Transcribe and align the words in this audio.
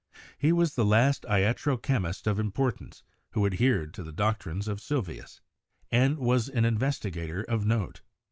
He 0.35 0.51
was 0.51 0.73
the 0.73 0.83
last 0.83 1.25
iatro 1.29 1.79
chemist 1.79 2.25
of 2.25 2.39
importance 2.39 3.03
who 3.33 3.45
adhered 3.45 3.93
to 3.93 4.01
the 4.03 4.11
doctrines 4.11 4.67
of 4.67 4.81
Sylvius, 4.81 5.41
and 5.91 6.17
was 6.17 6.49
an 6.49 6.63
investi 6.63 6.73
74 7.11 7.11
CHEMISTRY 7.11 7.11
gator 7.11 7.43
of 7.43 7.65
note. 7.67 8.01